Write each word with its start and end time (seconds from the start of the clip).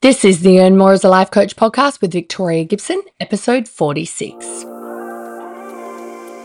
This 0.00 0.24
is 0.24 0.42
the 0.42 0.60
Earn 0.60 0.76
More 0.76 0.92
as 0.92 1.02
a 1.02 1.08
Life 1.08 1.32
Coach 1.32 1.56
podcast 1.56 2.00
with 2.00 2.12
Victoria 2.12 2.62
Gibson, 2.62 3.02
episode 3.18 3.66
46. 3.66 4.64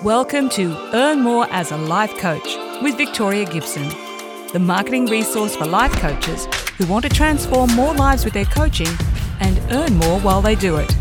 Welcome 0.04 0.50
to 0.50 0.76
Earn 0.92 1.20
More 1.22 1.46
as 1.52 1.70
a 1.70 1.78
Life 1.78 2.18
Coach 2.18 2.58
with 2.82 2.98
Victoria 2.98 3.46
Gibson, 3.46 3.88
the 4.54 4.60
marketing 4.60 5.06
resource 5.06 5.56
for 5.56 5.68
life 5.68 5.92
coaches 5.98 6.48
who 6.80 6.88
want 6.88 7.04
to 7.04 7.10
transform 7.10 7.72
more 7.76 7.94
lives 7.94 8.26
with 8.26 8.34
their 8.34 8.46
coaching 8.46 8.90
and 9.40 9.62
earn 9.72 9.98
more 9.98 10.20
while 10.22 10.42
they 10.42 10.56
do 10.56 10.78
it. 10.78 10.92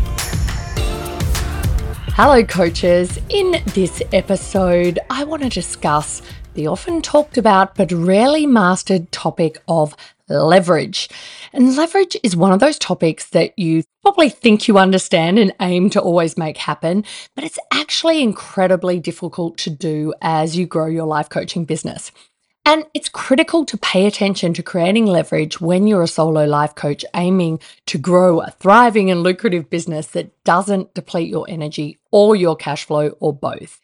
Hello, 2.15 2.43
coaches. 2.43 3.17
In 3.29 3.63
this 3.73 4.03
episode, 4.11 4.99
I 5.09 5.23
want 5.23 5.41
to 5.41 5.49
discuss 5.49 6.21
the 6.53 6.67
often 6.67 7.01
talked 7.01 7.39
about 7.39 7.73
but 7.73 7.91
rarely 7.91 8.45
mastered 8.45 9.11
topic 9.11 9.59
of 9.67 9.95
leverage. 10.29 11.09
And 11.51 11.75
leverage 11.75 12.17
is 12.23 12.35
one 12.35 12.51
of 12.51 12.59
those 12.59 12.79
topics 12.79 13.29
that 13.29 13.57
you 13.57 13.83
probably 14.01 14.29
think 14.29 14.67
you 14.67 14.77
understand 14.77 15.39
and 15.39 15.53
aim 15.61 15.89
to 15.91 16.01
always 16.01 16.37
make 16.37 16.57
happen, 16.57 17.05
but 17.35 17.43
it's 17.43 17.59
actually 17.71 18.21
incredibly 18.21 18.99
difficult 18.99 19.57
to 19.59 19.69
do 19.69 20.13
as 20.21 20.57
you 20.57 20.65
grow 20.65 20.87
your 20.87 21.05
life 21.05 21.29
coaching 21.29 21.65
business. 21.65 22.11
And 22.65 22.85
it's 22.93 23.09
critical 23.09 23.65
to 23.65 23.77
pay 23.77 24.05
attention 24.05 24.53
to 24.53 24.63
creating 24.63 25.05
leverage 25.05 25.59
when 25.59 25.85
you're 25.85 26.03
a 26.03 26.07
solo 26.07 26.45
life 26.45 26.75
coach 26.75 27.03
aiming 27.13 27.59
to 27.87 27.97
grow 27.97 28.39
a 28.39 28.51
thriving 28.51 29.11
and 29.11 29.21
lucrative 29.21 29.69
business 29.69 30.07
that 30.07 30.31
doesn't 30.45 30.93
deplete 30.93 31.29
your 31.29 31.45
energy 31.49 31.99
or 32.09 32.37
your 32.37 32.55
cash 32.55 32.85
flow 32.85 33.09
or 33.19 33.33
both. 33.33 33.81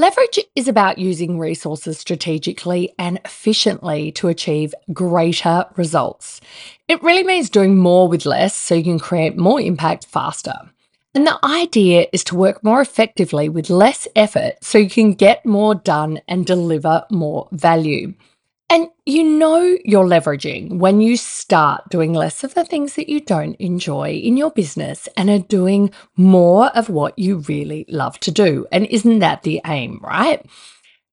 Leverage 0.00 0.38
is 0.54 0.68
about 0.68 0.98
using 0.98 1.40
resources 1.40 1.98
strategically 1.98 2.94
and 3.00 3.18
efficiently 3.24 4.12
to 4.12 4.28
achieve 4.28 4.72
greater 4.92 5.66
results. 5.74 6.40
It 6.86 7.02
really 7.02 7.24
means 7.24 7.50
doing 7.50 7.76
more 7.76 8.06
with 8.06 8.24
less 8.24 8.54
so 8.54 8.76
you 8.76 8.84
can 8.84 9.00
create 9.00 9.36
more 9.36 9.60
impact 9.60 10.06
faster. 10.06 10.54
And 11.16 11.26
the 11.26 11.44
idea 11.44 12.06
is 12.12 12.22
to 12.24 12.36
work 12.36 12.62
more 12.62 12.80
effectively 12.80 13.48
with 13.48 13.70
less 13.70 14.06
effort 14.14 14.58
so 14.62 14.78
you 14.78 14.88
can 14.88 15.14
get 15.14 15.44
more 15.44 15.74
done 15.74 16.20
and 16.28 16.46
deliver 16.46 17.04
more 17.10 17.48
value. 17.50 18.14
And 18.70 18.88
you 19.06 19.24
know 19.24 19.78
you're 19.82 20.04
leveraging 20.04 20.78
when 20.78 21.00
you 21.00 21.16
start 21.16 21.88
doing 21.88 22.12
less 22.12 22.44
of 22.44 22.52
the 22.52 22.66
things 22.66 22.96
that 22.96 23.08
you 23.08 23.20
don't 23.20 23.54
enjoy 23.54 24.10
in 24.10 24.36
your 24.36 24.50
business 24.50 25.08
and 25.16 25.30
are 25.30 25.38
doing 25.38 25.90
more 26.16 26.66
of 26.76 26.90
what 26.90 27.18
you 27.18 27.38
really 27.48 27.86
love 27.88 28.20
to 28.20 28.30
do. 28.30 28.66
And 28.70 28.84
isn't 28.86 29.20
that 29.20 29.42
the 29.42 29.62
aim, 29.64 30.00
right? 30.02 30.44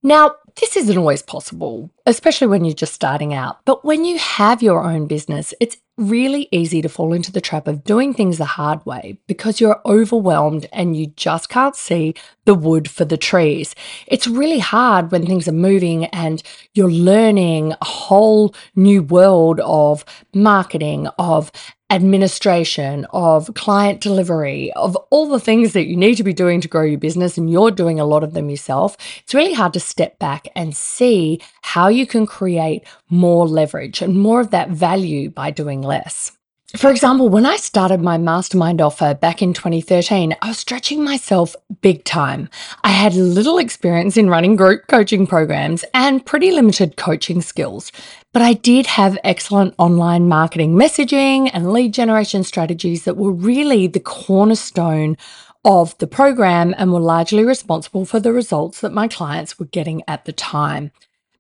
Now, 0.04 0.36
this 0.60 0.76
isn't 0.78 0.98
always 0.98 1.22
possible, 1.22 1.90
especially 2.06 2.48
when 2.48 2.66
you're 2.66 2.76
just 2.76 2.94
starting 2.94 3.34
out. 3.34 3.64
But 3.66 3.84
when 3.86 4.06
you 4.06 4.20
have 4.20 4.62
your 4.62 4.84
own 4.84 5.08
business, 5.08 5.54
it's 5.60 5.78
really 5.98 6.48
easy 6.52 6.82
to 6.82 6.90
fall 6.90 7.14
into 7.14 7.32
the 7.32 7.42
trap 7.42 7.68
of 7.68 7.84
doing 7.84 8.14
things 8.14 8.38
the 8.38 8.46
hard 8.46 8.86
way 8.86 9.18
because 9.28 9.62
you're 9.62 9.82
overwhelmed 9.86 10.68
and 10.74 10.98
you 10.98 11.08
just 11.16 11.50
can't 11.50 11.76
see 11.76 12.14
the 12.46 12.54
wood 12.54 12.90
for 12.90 13.06
the 13.06 13.18
trees. 13.18 13.74
It's 14.08 14.28
really 14.28 14.60
hard 14.60 15.12
when 15.12 15.26
things 15.26 15.48
are 15.48 15.54
moving 15.54 16.06
and 16.06 16.44
you're 16.74 16.92
learning 16.92 17.74
a 17.74 17.86
whole 17.86 18.54
new 18.76 19.04
world 19.04 19.60
of 19.62 20.04
marketing, 20.34 21.08
of 21.18 21.52
administration, 21.90 23.06
of 23.12 23.54
client 23.54 24.02
delivery, 24.02 24.72
of 24.74 24.96
all 25.12 25.28
the 25.30 25.40
things 25.40 25.74
that 25.74 25.86
you 25.86 25.96
need 25.96 26.16
to 26.16 26.24
be 26.24 26.34
doing 26.34 26.60
to 26.62 26.68
grow 26.68 26.84
your 26.84 27.00
business, 27.00 27.38
and 27.38 27.50
you're 27.50 27.72
doing 27.72 28.00
a 28.00 28.06
lot 28.06 28.24
of 28.24 28.34
them 28.34 28.50
yourself, 28.50 28.98
it's 29.24 29.34
really 29.34 29.54
hard 29.54 29.74
to 29.74 29.80
step 29.80 30.18
back 30.18 30.48
and 30.56 30.76
see 30.76 31.40
how 31.62 31.88
you 31.88 32.08
can 32.08 32.26
create 32.26 32.84
more 33.10 33.48
leverage 33.48 34.02
and 34.02 34.20
more 34.20 34.42
of 34.42 34.52
that 34.52 34.70
value 34.70 35.30
by 35.30 35.52
doing 35.52 35.82
less. 35.82 36.32
For 36.74 36.90
example, 36.90 37.30
when 37.30 37.46
I 37.46 37.58
started 37.58 38.02
my 38.02 38.18
mastermind 38.18 38.82
offer 38.82 39.14
back 39.14 39.42
in 39.42 39.54
2013, 39.54 40.36
I 40.42 40.48
was 40.48 40.58
stretching 40.58 41.04
myself 41.04 41.56
big 41.82 42.04
time. 42.04 42.50
I 42.84 42.90
had 42.90 43.14
little 43.14 43.60
experience 43.60 44.18
in 44.18 44.32
running 44.32 44.56
group 44.56 44.88
coaching 44.88 45.28
programs 45.28 45.86
and 45.94 46.26
pretty 46.26 46.52
limited 46.52 46.98
coaching 46.98 47.42
skills, 47.42 47.92
but 48.34 48.42
I 48.42 48.54
did 48.54 48.88
have 48.88 49.18
excellent 49.24 49.76
online 49.78 50.28
marketing 50.28 50.74
messaging 50.74 51.52
and 51.54 51.72
lead 51.72 51.94
generation 51.94 52.44
strategies 52.44 53.06
that 53.06 53.16
were 53.16 53.32
really 53.32 53.86
the 53.86 54.00
cornerstone 54.00 55.18
of 55.64 55.96
the 56.00 56.08
program 56.08 56.74
and 56.80 56.92
were 56.92 57.00
largely 57.00 57.46
responsible 57.46 58.06
for 58.06 58.20
the 58.20 58.34
results 58.34 58.82
that 58.82 58.92
my 58.92 59.08
clients 59.08 59.60
were 59.60 59.68
getting 59.68 60.02
at 60.08 60.26
the 60.26 60.34
time. 60.34 60.92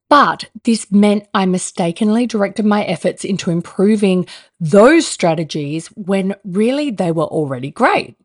But 0.09 0.49
this 0.63 0.91
meant 0.91 1.27
I 1.33 1.45
mistakenly 1.45 2.27
directed 2.27 2.66
my 2.66 2.83
efforts 2.83 3.23
into 3.23 3.49
improving 3.49 4.27
those 4.59 5.07
strategies 5.07 5.88
when 5.88 6.35
really 6.43 6.91
they 6.91 7.11
were 7.11 7.23
already 7.23 7.71
great. 7.71 8.16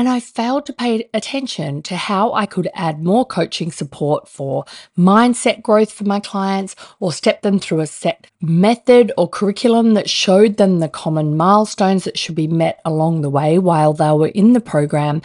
And 0.00 0.08
I 0.08 0.18
failed 0.18 0.64
to 0.64 0.72
pay 0.72 1.10
attention 1.12 1.82
to 1.82 1.94
how 1.94 2.32
I 2.32 2.46
could 2.46 2.70
add 2.72 3.04
more 3.04 3.26
coaching 3.26 3.70
support 3.70 4.28
for 4.28 4.64
mindset 4.96 5.60
growth 5.60 5.92
for 5.92 6.04
my 6.04 6.20
clients 6.20 6.74
or 7.00 7.12
step 7.12 7.42
them 7.42 7.58
through 7.58 7.80
a 7.80 7.86
set 7.86 8.26
method 8.40 9.12
or 9.18 9.28
curriculum 9.28 9.92
that 9.92 10.08
showed 10.08 10.56
them 10.56 10.78
the 10.78 10.88
common 10.88 11.36
milestones 11.36 12.04
that 12.04 12.16
should 12.16 12.34
be 12.34 12.48
met 12.48 12.80
along 12.82 13.20
the 13.20 13.28
way 13.28 13.58
while 13.58 13.92
they 13.92 14.10
were 14.12 14.28
in 14.28 14.54
the 14.54 14.60
program 14.62 15.20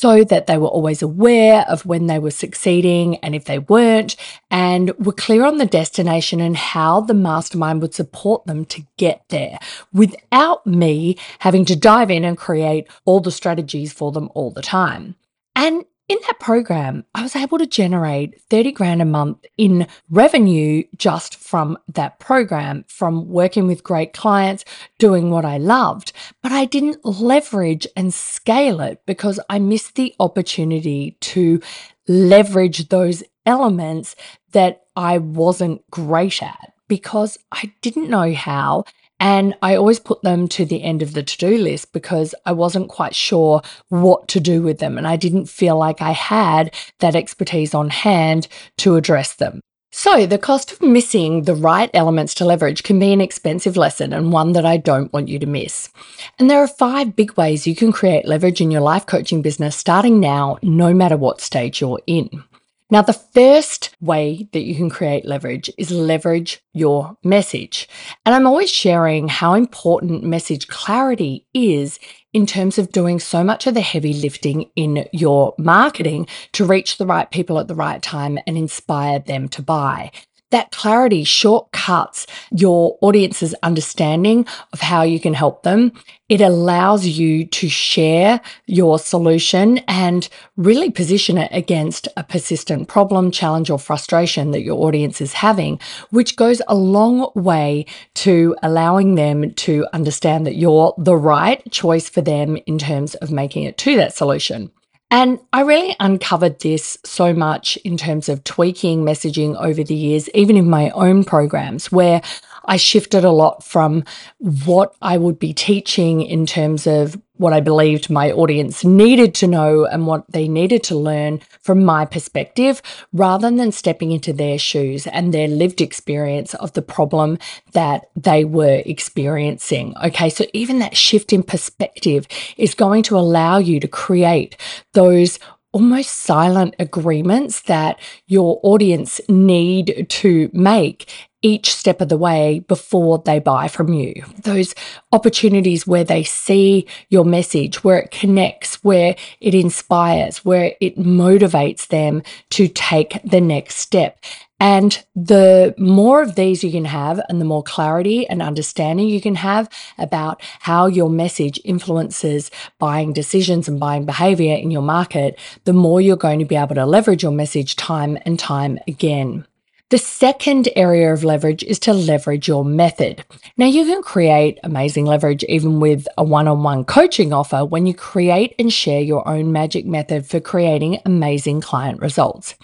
so 0.00 0.24
that 0.24 0.46
they 0.46 0.56
were 0.56 0.68
always 0.68 1.02
aware 1.02 1.62
of 1.68 1.84
when 1.84 2.06
they 2.06 2.18
were 2.18 2.30
succeeding 2.30 3.16
and 3.16 3.34
if 3.34 3.44
they 3.44 3.58
weren't, 3.58 4.16
and 4.50 4.96
were 4.98 5.12
clear 5.12 5.44
on 5.44 5.58
the 5.58 5.66
destination 5.66 6.40
and 6.40 6.56
how 6.56 7.02
the 7.02 7.12
mastermind 7.12 7.82
would 7.82 7.92
support 7.92 8.46
them 8.46 8.64
to 8.64 8.82
get 8.96 9.22
there 9.28 9.58
without 9.92 10.66
me 10.66 11.18
having 11.40 11.66
to 11.66 11.76
dive 11.76 12.10
in 12.10 12.24
and 12.24 12.38
create 12.38 12.86
all 13.04 13.20
the 13.20 13.30
strategies 13.30 13.92
for 13.92 14.10
them 14.10 14.19
all 14.28 14.50
the 14.50 14.62
time. 14.62 15.16
And 15.56 15.84
in 16.10 16.18
that 16.26 16.40
program, 16.40 17.04
I 17.14 17.22
was 17.22 17.36
able 17.36 17.56
to 17.58 17.66
generate 17.66 18.40
30 18.50 18.72
grand 18.72 19.00
a 19.00 19.04
month 19.04 19.46
in 19.56 19.86
revenue 20.08 20.82
just 20.96 21.36
from 21.36 21.78
that 21.86 22.18
program, 22.18 22.84
from 22.88 23.28
working 23.28 23.68
with 23.68 23.84
great 23.84 24.12
clients, 24.12 24.64
doing 24.98 25.30
what 25.30 25.44
I 25.44 25.58
loved. 25.58 26.12
But 26.42 26.50
I 26.50 26.64
didn't 26.64 27.04
leverage 27.04 27.86
and 27.96 28.12
scale 28.12 28.80
it 28.80 29.02
because 29.06 29.38
I 29.48 29.60
missed 29.60 29.94
the 29.94 30.12
opportunity 30.18 31.16
to 31.20 31.60
leverage 32.08 32.88
those 32.88 33.22
elements 33.46 34.16
that 34.50 34.82
I 34.96 35.18
wasn't 35.18 35.88
great 35.92 36.42
at 36.42 36.72
because 36.88 37.38
I 37.52 37.72
didn't 37.82 38.10
know 38.10 38.34
how 38.34 38.84
and 39.20 39.54
I 39.60 39.76
always 39.76 40.00
put 40.00 40.22
them 40.22 40.48
to 40.48 40.64
the 40.64 40.82
end 40.82 41.02
of 41.02 41.12
the 41.12 41.22
to 41.22 41.36
do 41.36 41.58
list 41.58 41.92
because 41.92 42.34
I 42.46 42.52
wasn't 42.52 42.88
quite 42.88 43.14
sure 43.14 43.60
what 43.88 44.26
to 44.28 44.40
do 44.40 44.62
with 44.62 44.78
them. 44.78 44.96
And 44.96 45.06
I 45.06 45.16
didn't 45.16 45.46
feel 45.46 45.76
like 45.76 46.00
I 46.00 46.12
had 46.12 46.74
that 47.00 47.14
expertise 47.14 47.74
on 47.74 47.90
hand 47.90 48.48
to 48.78 48.96
address 48.96 49.34
them. 49.34 49.60
So, 49.92 50.24
the 50.24 50.38
cost 50.38 50.70
of 50.70 50.80
missing 50.80 51.42
the 51.42 51.54
right 51.54 51.90
elements 51.92 52.32
to 52.34 52.44
leverage 52.44 52.84
can 52.84 53.00
be 53.00 53.12
an 53.12 53.20
expensive 53.20 53.76
lesson 53.76 54.12
and 54.12 54.32
one 54.32 54.52
that 54.52 54.64
I 54.64 54.76
don't 54.76 55.12
want 55.12 55.28
you 55.28 55.40
to 55.40 55.46
miss. 55.46 55.90
And 56.38 56.48
there 56.48 56.62
are 56.62 56.68
five 56.68 57.16
big 57.16 57.32
ways 57.32 57.66
you 57.66 57.74
can 57.74 57.90
create 57.90 58.24
leverage 58.24 58.60
in 58.60 58.70
your 58.70 58.82
life 58.82 59.04
coaching 59.04 59.42
business 59.42 59.74
starting 59.74 60.20
now, 60.20 60.58
no 60.62 60.94
matter 60.94 61.16
what 61.16 61.40
stage 61.40 61.80
you're 61.80 62.00
in. 62.06 62.44
Now, 62.92 63.02
the 63.02 63.12
first 63.12 63.94
way 64.00 64.48
that 64.52 64.62
you 64.62 64.74
can 64.74 64.90
create 64.90 65.24
leverage 65.24 65.70
is 65.78 65.92
leverage 65.92 66.60
your 66.74 67.16
message. 67.22 67.88
And 68.26 68.34
I'm 68.34 68.46
always 68.46 68.70
sharing 68.70 69.28
how 69.28 69.54
important 69.54 70.24
message 70.24 70.66
clarity 70.66 71.46
is 71.54 72.00
in 72.32 72.46
terms 72.46 72.78
of 72.78 72.90
doing 72.90 73.20
so 73.20 73.44
much 73.44 73.66
of 73.66 73.74
the 73.74 73.80
heavy 73.80 74.12
lifting 74.12 74.70
in 74.74 75.06
your 75.12 75.54
marketing 75.56 76.26
to 76.52 76.64
reach 76.64 76.98
the 76.98 77.06
right 77.06 77.30
people 77.30 77.60
at 77.60 77.68
the 77.68 77.74
right 77.74 78.02
time 78.02 78.38
and 78.46 78.56
inspire 78.56 79.20
them 79.20 79.48
to 79.48 79.62
buy 79.62 80.10
that 80.50 80.72
clarity 80.72 81.24
shortcuts 81.24 82.26
your 82.50 82.98
audience's 83.00 83.54
understanding 83.62 84.46
of 84.72 84.80
how 84.80 85.02
you 85.02 85.20
can 85.20 85.34
help 85.34 85.62
them. 85.62 85.92
It 86.28 86.40
allows 86.40 87.06
you 87.06 87.44
to 87.46 87.68
share 87.68 88.40
your 88.66 89.00
solution 89.00 89.78
and 89.88 90.28
really 90.56 90.90
position 90.90 91.38
it 91.38 91.50
against 91.52 92.06
a 92.16 92.22
persistent 92.22 92.86
problem, 92.86 93.32
challenge, 93.32 93.68
or 93.68 93.78
frustration 93.80 94.52
that 94.52 94.62
your 94.62 94.86
audience 94.86 95.20
is 95.20 95.32
having, 95.32 95.80
which 96.10 96.36
goes 96.36 96.62
a 96.68 96.74
long 96.74 97.30
way 97.34 97.86
to 98.14 98.54
allowing 98.62 99.16
them 99.16 99.52
to 99.54 99.86
understand 99.92 100.46
that 100.46 100.56
you're 100.56 100.94
the 100.98 101.16
right 101.16 101.62
choice 101.72 102.08
for 102.08 102.20
them 102.20 102.56
in 102.66 102.78
terms 102.78 103.16
of 103.16 103.32
making 103.32 103.64
it 103.64 103.76
to 103.78 103.96
that 103.96 104.14
solution. 104.14 104.70
And 105.10 105.40
I 105.52 105.62
really 105.62 105.96
uncovered 105.98 106.60
this 106.60 106.96
so 107.04 107.34
much 107.34 107.76
in 107.78 107.96
terms 107.96 108.28
of 108.28 108.44
tweaking 108.44 109.04
messaging 109.04 109.60
over 109.60 109.82
the 109.82 109.94
years, 109.94 110.28
even 110.30 110.56
in 110.56 110.70
my 110.70 110.90
own 110.90 111.24
programs, 111.24 111.90
where 111.90 112.22
I 112.66 112.76
shifted 112.76 113.24
a 113.24 113.32
lot 113.32 113.64
from 113.64 114.04
what 114.38 114.94
I 115.02 115.18
would 115.18 115.38
be 115.38 115.52
teaching 115.52 116.22
in 116.22 116.46
terms 116.46 116.86
of 116.86 117.20
what 117.40 117.54
I 117.54 117.60
believed 117.60 118.10
my 118.10 118.30
audience 118.30 118.84
needed 118.84 119.34
to 119.36 119.46
know 119.46 119.86
and 119.86 120.06
what 120.06 120.30
they 120.30 120.46
needed 120.46 120.82
to 120.84 120.94
learn 120.94 121.40
from 121.62 121.82
my 121.82 122.04
perspective, 122.04 122.82
rather 123.14 123.50
than 123.50 123.72
stepping 123.72 124.12
into 124.12 124.34
their 124.34 124.58
shoes 124.58 125.06
and 125.06 125.32
their 125.32 125.48
lived 125.48 125.80
experience 125.80 126.52
of 126.56 126.74
the 126.74 126.82
problem 126.82 127.38
that 127.72 128.10
they 128.14 128.44
were 128.44 128.82
experiencing. 128.84 129.94
Okay, 130.04 130.28
so 130.28 130.44
even 130.52 130.80
that 130.80 130.98
shift 130.98 131.32
in 131.32 131.42
perspective 131.42 132.28
is 132.58 132.74
going 132.74 133.02
to 133.04 133.16
allow 133.16 133.56
you 133.56 133.80
to 133.80 133.88
create 133.88 134.58
those 134.92 135.38
almost 135.72 136.10
silent 136.10 136.74
agreements 136.78 137.62
that 137.62 137.98
your 138.26 138.60
audience 138.62 139.18
need 139.28 140.06
to 140.10 140.50
make 140.52 141.29
each 141.42 141.74
step 141.74 142.00
of 142.00 142.08
the 142.08 142.18
way 142.18 142.60
before 142.68 143.18
they 143.24 143.38
buy 143.38 143.68
from 143.68 143.92
you. 143.92 144.14
Those 144.42 144.74
opportunities 145.12 145.86
where 145.86 146.04
they 146.04 146.22
see 146.22 146.86
your 147.08 147.24
message, 147.24 147.82
where 147.82 147.98
it 147.98 148.10
connects, 148.10 148.82
where 148.84 149.16
it 149.40 149.54
inspires, 149.54 150.44
where 150.44 150.74
it 150.80 150.98
motivates 150.98 151.88
them 151.88 152.22
to 152.50 152.68
take 152.68 153.20
the 153.24 153.40
next 153.40 153.76
step. 153.76 154.18
And 154.62 155.02
the 155.16 155.74
more 155.78 156.20
of 156.20 156.34
these 156.34 156.62
you 156.62 156.70
can 156.70 156.84
have, 156.84 157.18
and 157.30 157.40
the 157.40 157.46
more 157.46 157.62
clarity 157.62 158.28
and 158.28 158.42
understanding 158.42 159.08
you 159.08 159.20
can 159.20 159.36
have 159.36 159.70
about 159.96 160.42
how 160.60 160.86
your 160.86 161.08
message 161.08 161.58
influences 161.64 162.50
buying 162.78 163.14
decisions 163.14 163.68
and 163.68 163.80
buying 163.80 164.04
behavior 164.04 164.54
in 164.54 164.70
your 164.70 164.82
market, 164.82 165.38
the 165.64 165.72
more 165.72 166.02
you're 166.02 166.16
going 166.16 166.40
to 166.40 166.44
be 166.44 166.56
able 166.56 166.74
to 166.74 166.84
leverage 166.84 167.22
your 167.22 167.32
message 167.32 167.76
time 167.76 168.18
and 168.26 168.38
time 168.38 168.78
again. 168.86 169.46
The 169.90 169.98
second 169.98 170.68
area 170.76 171.12
of 171.12 171.24
leverage 171.24 171.64
is 171.64 171.80
to 171.80 171.92
leverage 171.92 172.46
your 172.46 172.64
method. 172.64 173.24
Now, 173.56 173.66
you 173.66 173.84
can 173.84 174.02
create 174.02 174.60
amazing 174.62 175.04
leverage 175.04 175.42
even 175.48 175.80
with 175.80 176.06
a 176.16 176.22
one 176.22 176.46
on 176.46 176.62
one 176.62 176.84
coaching 176.84 177.32
offer 177.32 177.64
when 177.64 177.86
you 177.86 177.94
create 177.94 178.54
and 178.56 178.72
share 178.72 179.00
your 179.00 179.26
own 179.26 179.50
magic 179.50 179.86
method 179.86 180.26
for 180.26 180.38
creating 180.38 181.00
amazing 181.04 181.60
client 181.60 182.00
results. 182.00 182.54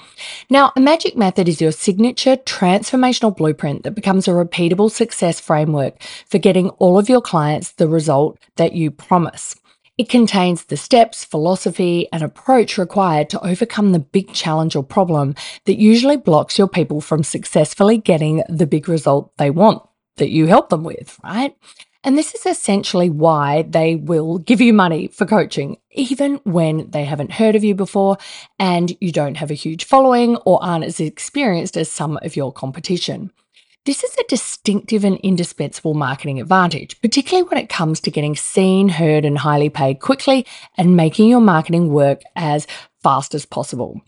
Now, 0.50 0.72
a 0.76 0.80
magic 0.80 1.16
method 1.16 1.48
is 1.48 1.60
your 1.60 1.72
signature 1.72 2.36
transformational 2.36 3.36
blueprint 3.36 3.82
that 3.82 3.96
becomes 3.96 4.28
a 4.28 4.30
repeatable 4.30 4.88
success 4.88 5.40
framework 5.40 6.00
for 6.28 6.38
getting 6.38 6.68
all 6.78 6.96
of 6.96 7.08
your 7.08 7.20
clients 7.20 7.72
the 7.72 7.88
result 7.88 8.38
that 8.54 8.74
you 8.74 8.92
promise. 8.92 9.56
It 9.98 10.10
contains 10.10 10.64
the 10.64 10.76
steps, 10.76 11.24
philosophy, 11.24 12.06
and 12.12 12.22
approach 12.22 12.76
required 12.76 13.30
to 13.30 13.44
overcome 13.44 13.92
the 13.92 13.98
big 13.98 14.32
challenge 14.34 14.76
or 14.76 14.84
problem 14.84 15.34
that 15.64 15.78
usually 15.78 16.18
blocks 16.18 16.58
your 16.58 16.68
people 16.68 17.00
from 17.00 17.22
successfully 17.22 17.96
getting 17.96 18.42
the 18.48 18.66
big 18.66 18.88
result 18.88 19.32
they 19.38 19.50
want 19.50 19.82
that 20.16 20.30
you 20.30 20.46
help 20.46 20.68
them 20.68 20.84
with, 20.84 21.18
right? 21.24 21.56
And 22.04 22.16
this 22.16 22.34
is 22.34 22.46
essentially 22.46 23.10
why 23.10 23.62
they 23.62 23.96
will 23.96 24.38
give 24.38 24.60
you 24.60 24.72
money 24.72 25.08
for 25.08 25.26
coaching, 25.26 25.78
even 25.90 26.40
when 26.44 26.90
they 26.90 27.04
haven't 27.04 27.32
heard 27.32 27.56
of 27.56 27.64
you 27.64 27.74
before 27.74 28.16
and 28.58 28.96
you 29.00 29.10
don't 29.10 29.38
have 29.38 29.50
a 29.50 29.54
huge 29.54 29.84
following 29.84 30.36
or 30.44 30.62
aren't 30.62 30.84
as 30.84 31.00
experienced 31.00 31.76
as 31.76 31.90
some 31.90 32.18
of 32.22 32.36
your 32.36 32.52
competition. 32.52 33.32
This 33.86 34.02
is 34.02 34.16
a 34.18 34.24
distinctive 34.28 35.04
and 35.04 35.16
indispensable 35.18 35.94
marketing 35.94 36.40
advantage, 36.40 37.00
particularly 37.00 37.48
when 37.48 37.62
it 37.62 37.68
comes 37.68 38.00
to 38.00 38.10
getting 38.10 38.34
seen, 38.34 38.88
heard, 38.88 39.24
and 39.24 39.38
highly 39.38 39.70
paid 39.70 40.00
quickly 40.00 40.44
and 40.76 40.96
making 40.96 41.28
your 41.28 41.40
marketing 41.40 41.92
work 41.92 42.22
as 42.34 42.66
fast 43.00 43.32
as 43.32 43.46
possible. 43.46 44.00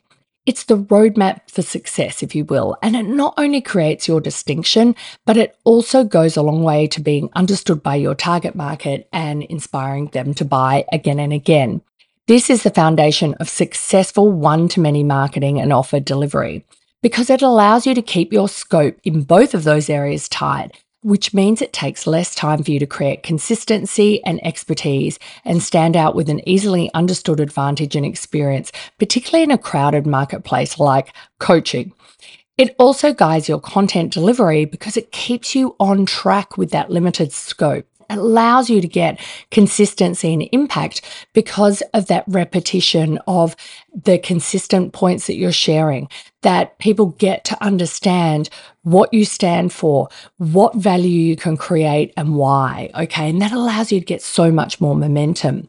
It's 0.46 0.64
the 0.64 0.78
roadmap 0.78 1.48
for 1.48 1.62
success, 1.62 2.24
if 2.24 2.34
you 2.34 2.44
will, 2.44 2.76
and 2.82 2.96
it 2.96 3.04
not 3.04 3.34
only 3.36 3.60
creates 3.60 4.08
your 4.08 4.20
distinction, 4.20 4.96
but 5.24 5.36
it 5.36 5.56
also 5.62 6.02
goes 6.02 6.36
a 6.36 6.42
long 6.42 6.64
way 6.64 6.88
to 6.88 7.00
being 7.00 7.30
understood 7.36 7.80
by 7.80 7.94
your 7.94 8.16
target 8.16 8.56
market 8.56 9.08
and 9.12 9.44
inspiring 9.44 10.08
them 10.08 10.34
to 10.34 10.44
buy 10.44 10.86
again 10.90 11.20
and 11.20 11.32
again. 11.32 11.82
This 12.26 12.50
is 12.50 12.64
the 12.64 12.70
foundation 12.70 13.34
of 13.34 13.48
successful 13.48 14.32
one 14.32 14.66
to 14.70 14.80
many 14.80 15.04
marketing 15.04 15.60
and 15.60 15.72
offer 15.72 16.00
delivery 16.00 16.64
because 17.02 17.30
it 17.30 17.42
allows 17.42 17.86
you 17.86 17.94
to 17.94 18.02
keep 18.02 18.32
your 18.32 18.48
scope 18.48 18.98
in 19.04 19.22
both 19.22 19.54
of 19.54 19.64
those 19.64 19.88
areas 19.88 20.28
tight, 20.28 20.72
which 21.02 21.32
means 21.32 21.62
it 21.62 21.72
takes 21.72 22.06
less 22.06 22.34
time 22.34 22.62
for 22.62 22.70
you 22.70 22.78
to 22.78 22.86
create 22.86 23.22
consistency 23.22 24.22
and 24.24 24.44
expertise 24.44 25.18
and 25.44 25.62
stand 25.62 25.96
out 25.96 26.14
with 26.14 26.28
an 26.28 26.46
easily 26.48 26.90
understood 26.94 27.40
advantage 27.40 27.94
and 27.94 28.04
experience, 28.04 28.72
particularly 28.98 29.44
in 29.44 29.50
a 29.50 29.58
crowded 29.58 30.06
marketplace 30.06 30.78
like 30.78 31.14
coaching. 31.38 31.92
It 32.56 32.74
also 32.78 33.14
guides 33.14 33.48
your 33.48 33.60
content 33.60 34.12
delivery 34.12 34.64
because 34.64 34.96
it 34.96 35.12
keeps 35.12 35.54
you 35.54 35.76
on 35.78 36.06
track 36.06 36.58
with 36.58 36.72
that 36.72 36.90
limited 36.90 37.32
scope 37.32 37.86
allows 38.10 38.70
you 38.70 38.80
to 38.80 38.88
get 38.88 39.20
consistency 39.50 40.32
and 40.32 40.48
impact 40.52 41.02
because 41.32 41.82
of 41.94 42.06
that 42.06 42.24
repetition 42.28 43.18
of 43.26 43.56
the 43.94 44.18
consistent 44.18 44.92
points 44.92 45.26
that 45.26 45.36
you're 45.36 45.52
sharing, 45.52 46.08
that 46.42 46.78
people 46.78 47.06
get 47.06 47.44
to 47.44 47.62
understand 47.62 48.48
what 48.82 49.12
you 49.12 49.24
stand 49.24 49.72
for, 49.72 50.08
what 50.38 50.74
value 50.74 51.10
you 51.10 51.36
can 51.36 51.56
create, 51.56 52.12
and 52.16 52.36
why. 52.36 52.90
Okay. 52.94 53.28
And 53.28 53.42
that 53.42 53.52
allows 53.52 53.92
you 53.92 54.00
to 54.00 54.06
get 54.06 54.22
so 54.22 54.50
much 54.50 54.80
more 54.80 54.96
momentum. 54.96 55.68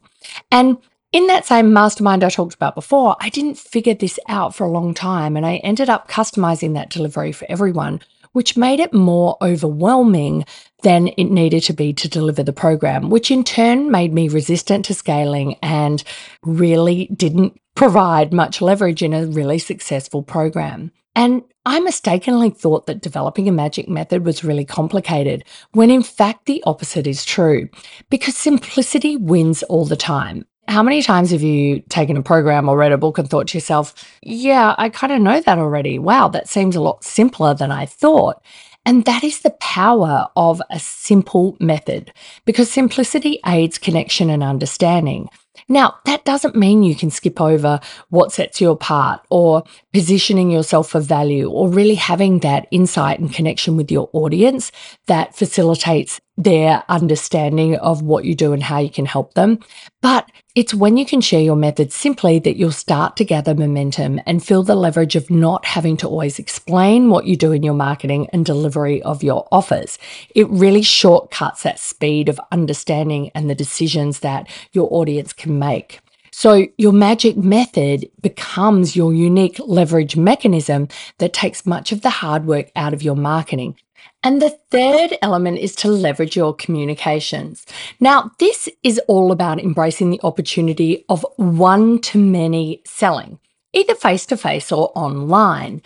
And 0.51 0.77
in 1.12 1.27
that 1.27 1.45
same 1.45 1.74
mastermind 1.74 2.24
I 2.24 2.30
talked 2.30 2.53
about 2.53 2.75
before, 2.75 3.15
I 3.19 3.30
didn't 3.30 3.57
figure 3.57 3.95
this 3.95 4.19
out 4.27 4.53
for 4.53 4.65
a 4.65 4.71
long 4.71 4.94
time. 4.94 5.35
And 5.35 5.45
I 5.45 5.56
ended 5.57 5.89
up 5.89 6.07
customizing 6.07 6.75
that 6.75 6.92
delivery 6.92 7.31
for 7.31 7.45
everyone 7.50 8.00
which 8.33 8.57
made 8.57 8.80
it 8.80 8.94
more 8.94 9.38
overwhelming 9.42 10.45
than 10.84 11.10
it 11.18 11.26
needed 11.26 11.64
to 11.64 11.74
be 11.74 11.94
to 11.94 12.08
deliver 12.08 12.44
the 12.44 12.54
program, 12.54 13.10
which 13.10 13.31
in 13.31 13.44
turn 13.44 13.92
made 13.92 14.14
me 14.14 14.30
resistant 14.30 14.86
to 14.86 14.94
scaling 14.94 15.56
and 15.62 16.04
really 16.44 17.10
didn't 17.16 17.60
provide 17.76 18.34
much 18.34 18.62
leverage 18.62 19.02
in 19.02 19.14
a 19.14 19.26
really 19.26 19.60
successful 19.60 20.24
program. 20.24 20.92
And 21.16 21.44
I 21.66 21.80
mistakenly 21.81 22.50
thought 22.50 22.88
that 22.88 23.02
developing 23.02 23.48
a 23.48 23.52
magic 23.52 23.90
method 23.90 24.26
was 24.26 24.44
really 24.44 24.66
complicated, 24.66 25.44
when 25.74 25.92
in 25.92 26.04
fact 26.04 26.46
the 26.46 26.64
opposite 26.66 27.08
is 27.08 27.26
true, 27.26 27.70
because 28.10 28.38
simplicity 28.38 29.18
wins 29.18 29.64
all 29.64 29.86
the 29.86 29.96
time. 29.96 30.46
How 30.68 30.84
many 30.84 31.02
times 31.02 31.31
have 31.31 31.42
you 31.42 31.81
taken 31.90 32.16
a 32.16 32.22
program 32.22 32.70
or 32.70 32.78
read 32.78 32.92
a 32.92 32.98
book 32.98 33.18
and 33.18 33.30
thought 33.30 33.48
to 33.48 33.58
yourself, 33.58 33.94
yeah, 34.22 34.76
I 34.78 34.90
kind 34.90 35.12
of 35.12 35.22
know 35.22 35.42
that 35.42 35.58
already. 35.58 35.98
Wow, 35.98 36.28
that 36.30 36.48
seems 36.48 36.76
a 36.76 36.81
lot 36.81 37.04
simpler 37.04 37.54
than 37.56 37.72
I 37.72 37.86
thought. 37.86 38.42
And 38.86 39.06
that 39.06 39.24
is 39.24 39.42
the 39.42 39.52
power 39.60 40.28
of 40.36 40.62
a 40.70 40.80
simple 40.80 41.56
method 41.60 42.12
because 42.46 42.72
simplicity 42.72 43.40
aids 43.46 43.78
connection 43.78 44.30
and 44.30 44.42
understanding. 44.42 45.30
Now, 45.68 45.96
that 46.06 46.26
doesn't 46.26 46.56
mean 46.56 46.84
you 46.84 46.96
can 46.96 47.12
skip 47.12 47.42
over 47.42 47.80
what 48.10 48.31
sets 48.31 48.62
you 48.62 48.72
apart 48.72 49.22
or 49.30 49.64
positioning 49.94 50.50
yourself 50.50 50.90
for 50.90 51.02
value 51.02 51.50
or 51.50 51.70
really 51.70 51.96
having 51.96 52.40
that 52.40 52.68
insight 52.72 53.20
and 53.20 53.31
connection 53.31 53.76
with 53.76 53.92
your 53.92 54.10
audience 54.14 54.72
that 55.08 55.36
facilitates 55.36 56.22
their 56.39 56.86
understanding 56.88 57.75
of 57.75 58.01
what 58.01 58.24
you 58.24 58.33
do 58.33 58.53
and 58.53 58.63
how 58.63 58.80
you 58.80 58.89
can 58.89 59.06
help 59.06 59.33
them. 59.33 59.59
But 60.01 60.31
it's 60.56 60.73
when 60.73 60.95
you 60.95 61.06
can 61.06 61.19
share 61.19 61.42
your 61.42 61.57
method 61.57 61.92
simply 61.92 62.40
that 62.40 62.56
you'll 62.56 62.71
start 62.71 63.18
to 63.18 63.25
gather 63.25 63.54
momentum 63.54 64.21
and 64.25 64.44
feel 64.44 64.64
the 64.64 64.73
leverage 64.73 65.18
of 65.18 65.30
not 65.30 65.66
having 65.66 65.97
to 65.97 66.07
always 66.07 66.40
explain 66.40 67.09
what 67.09 67.25
you 67.25 67.35
do 67.35 67.52
in 67.52 67.61
your 67.61 67.73
marketing 67.73 68.30
and 68.31 68.45
delivery 68.45 69.04
of 69.04 69.21
your 69.21 69.49
offers. 69.52 69.99
It 70.33 70.49
really 70.49 70.81
shortcuts 70.81 71.64
that 71.64 71.78
speed 71.78 72.30
of 72.30 72.40
understanding 72.54 73.31
and 73.35 73.49
the 73.49 73.56
decisions 73.56 74.21
that 74.21 74.47
your 74.71 74.87
audience 74.94 75.33
can 75.33 75.59
make. 75.59 75.99
So, 76.31 76.68
your 76.78 76.94
magic 76.94 77.35
method 77.35 78.09
becomes 78.21 78.95
your 78.95 79.14
unique 79.14 79.59
leverage 79.59 80.16
mechanism 80.16 80.87
that 81.18 81.33
takes 81.33 81.66
much 81.66 81.92
of 81.92 82.02
the 82.02 82.09
hard 82.09 82.45
work 82.45 82.71
out 82.78 82.94
of 82.94 83.04
your 83.04 83.16
marketing. 83.16 83.75
And 84.21 84.42
the 84.42 84.57
third 84.69 85.18
element 85.21 85.59
is 85.59 85.73
to 85.76 85.88
leverage 85.90 86.35
your 86.35 86.54
communications. 86.54 87.66
Now, 88.02 88.31
this 88.38 88.68
is 88.83 88.99
all 89.07 89.31
about 89.31 89.61
embracing 89.61 90.09
the 90.09 90.19
opportunity 90.23 91.06
of 91.07 91.26
one 91.38 91.99
to 92.02 92.18
many 92.18 92.81
selling, 92.85 93.40
either 93.71 93.95
face 93.95 94.26
to 94.28 94.38
face 94.38 94.73
or 94.73 94.92
online. 94.94 95.81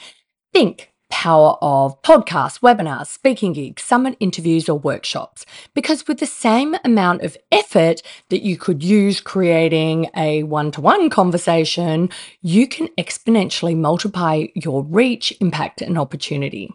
Think 0.52 0.90
power 1.12 1.58
of 1.62 2.02
podcasts, 2.02 2.60
webinars, 2.62 3.06
speaking 3.06 3.54
gigs, 3.54 3.84
summit 3.84 4.18
interviews, 4.20 4.68
or 4.68 4.80
workshops. 4.80 5.46
Because 5.76 6.08
with 6.08 6.18
the 6.18 6.26
same 6.26 6.76
amount 6.84 7.22
of 7.22 7.38
effort 7.52 8.02
that 8.30 8.42
you 8.42 8.58
could 8.58 8.84
use 8.84 9.22
creating 9.22 10.10
a 10.18 10.42
one 10.42 10.72
to 10.72 10.82
one 10.82 11.12
conversation, 11.12 12.10
you 12.42 12.68
can 12.68 12.88
exponentially 12.98 13.78
multiply 13.78 14.48
your 14.56 14.82
reach, 14.82 15.32
impact, 15.40 15.84
and 15.84 16.00
opportunity 16.00 16.74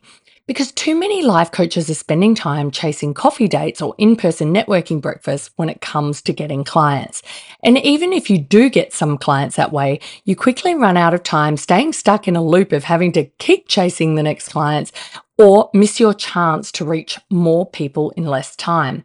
because 0.49 0.73
too 0.73 0.99
many 0.99 1.23
life 1.23 1.52
coaches 1.52 1.88
are 1.90 1.95
spending 1.95 2.35
time 2.35 2.71
chasing 2.71 3.12
coffee 3.12 3.47
dates 3.47 3.83
or 3.83 3.95
in 3.99 4.17
person 4.17 4.52
networking 4.52 5.00
breakfasts 5.00 5.50
when 5.57 5.69
it 5.69 5.83
comes 5.83 6.23
to 6.23 6.33
getting 6.33 6.64
clients. 6.64 7.23
And 7.62 7.76
even 7.78 8.14
if 8.14 8.31
you 8.31 8.38
do 8.38 8.71
get 8.71 8.95
some 8.95 9.19
clients 9.19 9.57
that 9.57 9.73
way, 9.73 10.00
you 10.25 10.35
quickly 10.35 10.75
run 10.75 10.97
out 10.97 11.12
of 11.12 11.23
time 11.23 11.59
staying 11.59 11.93
stuck 11.93 12.26
in 12.26 12.35
a 12.35 12.43
loop 12.43 12.73
of 12.73 12.85
having 12.85 13.12
to 13.12 13.26
keep 13.38 13.69
chasing 13.69 14.14
the 14.14 14.23
next 14.23 14.49
clients 14.49 14.90
or 15.37 15.71
miss 15.75 16.00
your 16.00 16.14
chance 16.14 16.73
to 16.73 16.85
reach 16.85 17.19
more 17.31 17.67
people 17.67 18.11
in 18.12 18.25
less 18.25 18.57
time. 18.57 19.05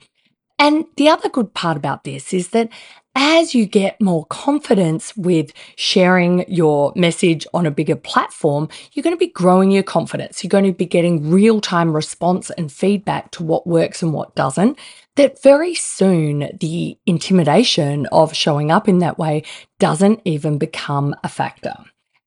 And 0.58 0.86
the 0.96 1.10
other 1.10 1.28
good 1.28 1.54
part 1.54 1.76
about 1.76 2.06
this 2.06 2.34
is 2.34 2.50
that 2.50 2.70
as 3.16 3.54
you 3.54 3.66
get 3.66 4.02
more 4.02 4.26
confidence 4.26 5.16
with 5.16 5.52
sharing 5.76 6.46
your 6.48 6.92
message 6.96 7.46
on 7.54 7.66
a 7.66 7.72
bigger 7.72 7.96
platform, 7.96 8.70
you're 8.94 9.04
going 9.04 9.16
to 9.16 9.20
be 9.20 9.32
growing 9.32 9.72
your 9.72 9.84
confidence. 9.84 10.44
You're 10.44 10.50
going 10.50 10.66
to 10.66 10.74
be 10.74 10.86
getting 10.86 11.30
real 11.30 11.62
time 11.62 11.94
response 11.94 12.50
and 12.52 12.72
feedback 12.72 13.32
to 13.32 13.44
what 13.44 13.68
works 13.68 14.02
and 14.02 14.14
what 14.14 14.36
doesn't. 14.36 14.80
That 15.16 15.42
very 15.44 15.76
soon 15.76 16.58
the 16.60 16.98
intimidation 17.06 18.08
of 18.08 18.34
showing 18.34 18.72
up 18.72 18.88
in 18.88 19.00
that 19.00 19.20
way 19.20 19.44
doesn't 19.78 20.22
even 20.26 20.58
become 20.58 21.16
a 21.24 21.30
factor. 21.30 21.76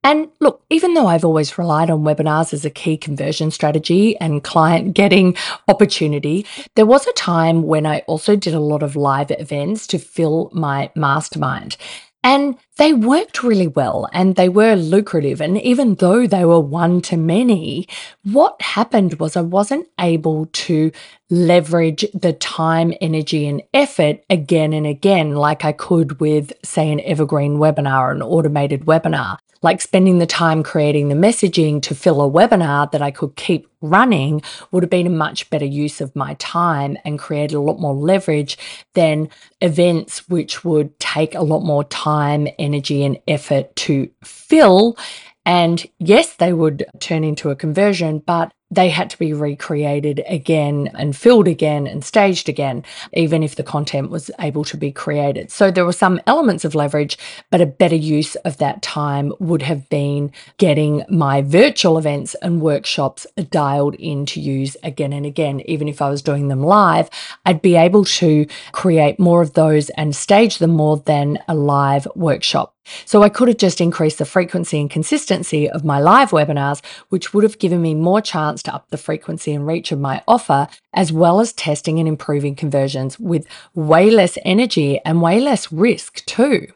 And 0.05 0.29
look, 0.41 0.63
even 0.71 0.95
though 0.95 1.09
I've 1.09 1.25
always 1.25 1.59
relied 1.59 1.91
on 1.91 2.05
webinars 2.05 2.53
as 2.53 2.65
a 2.65 2.71
key 2.71 2.97
conversion 2.97 3.51
strategy 3.51 4.17
and 4.19 4.45
client 4.45 4.95
getting 4.95 5.37
opportunity, 5.67 6.47
there 6.77 6.87
was 6.87 7.07
a 7.07 7.13
time 7.15 7.65
when 7.65 7.87
I 7.87 8.01
also 8.07 8.37
did 8.37 8.55
a 8.55 8.61
lot 8.61 8.85
of 8.85 8.95
live 8.95 9.33
events 9.33 9.87
to 9.89 9.99
fill 9.99 10.51
my 10.53 10.91
mastermind. 10.95 11.77
And 12.23 12.57
they 12.77 12.93
worked 12.93 13.45
really 13.45 13.69
well 13.69 14.09
and 14.13 14.35
they 14.35 14.49
were 14.49 14.75
lucrative. 14.75 15.41
And 15.41 15.61
even 15.63 15.95
though 15.95 16.27
they 16.27 16.45
were 16.45 16.59
one 16.59 17.01
to 17.03 17.17
many, 17.17 17.87
what 18.25 18.61
happened 18.61 19.21
was 19.21 19.37
I 19.37 19.43
wasn't 19.43 19.87
able 20.01 20.47
to 20.47 20.91
leverage 21.31 22.05
the 22.15 22.33
time, 22.33 22.93
energy, 23.01 23.47
and 23.47 23.63
effort 23.73 24.25
again 24.29 24.73
and 24.73 24.89
again, 24.89 25.37
like 25.37 25.65
I 25.65 25.71
could 25.71 26.19
with, 26.19 26.53
say, 26.65 26.91
an 26.91 27.01
evergreen 27.01 27.59
webinar, 27.59 28.11
an 28.11 28.23
automated 28.23 28.87
webinar 28.87 29.39
like 29.67 29.81
spending 29.81 30.21
the 30.21 30.27
time 30.27 30.63
creating 30.63 31.09
the 31.09 31.17
messaging 31.17 31.83
to 31.83 31.93
fill 31.93 32.23
a 32.23 32.31
webinar 32.31 32.89
that 32.93 33.03
I 33.03 33.11
could 33.11 33.35
keep 33.35 33.67
running 33.81 34.41
would 34.71 34.85
have 34.85 34.91
been 34.91 35.09
a 35.09 35.11
much 35.27 35.51
better 35.51 35.65
use 35.65 36.01
of 36.01 36.15
my 36.15 36.35
time 36.35 36.97
and 37.05 37.19
created 37.19 37.57
a 37.57 37.61
lot 37.61 37.81
more 37.81 37.93
leverage 37.93 38.57
than 38.95 39.29
events 39.61 40.29
which 40.29 40.65
would 40.65 40.97
take 41.01 41.35
a 41.35 41.43
lot 41.43 41.65
more 41.65 41.83
time, 41.83 42.47
energy, 42.61 43.05
and 43.05 43.19
effort 43.27 43.75
to 43.87 44.09
fill. 44.23 44.97
And 45.45 45.85
yes, 45.99 46.37
they 46.37 46.53
would 46.53 46.87
turn 47.01 47.25
into 47.25 47.51
a 47.51 47.57
conversion, 47.57 48.21
but 48.21 48.53
they 48.77 48.91
had 48.91 49.11
to 49.11 49.19
be 49.19 49.33
recreated 49.33 50.23
again 50.29 50.91
and 50.95 51.17
filled 51.17 51.49
again 51.49 51.87
and 51.87 52.05
staged 52.05 52.49
again, 52.49 52.85
even 53.15 53.43
if 53.43 53.57
the 53.57 53.63
content 53.63 54.11
was 54.11 54.31
able 54.39 54.65
to 54.65 54.77
be 54.77 54.93
created. 54.93 55.51
So 55.51 55.71
there 55.71 55.87
were 55.87 55.93
some 55.93 56.21
elements 56.27 56.65
of 56.65 56.75
leverage, 56.75 57.19
but 57.51 57.63
a 57.63 57.67
better 57.67 57.97
use 57.97 58.37
of 58.37 58.59
that 58.59 58.83
time 58.83 59.33
would 59.41 59.63
have 59.63 59.89
been 59.89 60.31
getting 60.59 61.05
my 61.09 61.41
virtual 61.41 61.97
events 61.97 62.37
and 62.43 62.61
workshops 62.61 63.27
dialed 63.51 63.95
in 63.95 64.27
to 64.27 64.41
use 64.41 64.77
again 64.83 65.15
and 65.15 65.25
again. 65.25 65.61
Even 65.63 65.89
if 65.89 66.03
I 66.03 66.11
was 66.11 66.21
doing 66.21 66.49
them 66.49 66.63
live, 66.63 67.09
I'd 67.47 67.63
be 67.63 67.77
able 67.77 68.05
to 68.05 68.47
create 68.73 69.19
more 69.19 69.41
of 69.41 69.55
those 69.55 69.89
and 69.91 70.15
stage 70.15 70.59
them 70.59 70.71
more 70.71 70.99
than 70.99 71.39
a 71.49 71.55
live 71.55 72.07
workshop. 72.15 72.77
So 73.05 73.23
I 73.23 73.29
could 73.29 73.49
have 73.49 73.57
just 73.57 73.81
increased 73.81 74.19
the 74.19 74.25
frequency 74.25 74.81
and 74.81 74.91
consistency 74.91 75.69
of 75.69 75.85
my 75.85 75.99
live 75.99 76.31
webinars, 76.31 76.85
which 77.09 77.35
would 77.35 77.43
have 77.43 77.59
given 77.59 77.83
me 77.83 77.95
more 77.95 78.21
chance 78.21 78.63
up 78.69 78.89
the 78.91 78.99
frequency 78.99 79.53
and 79.53 79.67
reach 79.67 79.93
of 79.93 80.01
my 80.01 80.23
offer, 80.27 80.69
as 80.95 81.13
well 81.13 81.41
as 81.41 81.53
testing 81.53 81.99
and 81.99 82.09
improving 82.09 82.55
conversions 82.55 83.19
with 83.19 83.47
way 83.75 84.11
less 84.11 84.39
energy 84.45 85.01
and 85.05 85.23
way 85.23 85.41
less 85.41 85.73
risk 85.73 86.25
too. 86.27 86.67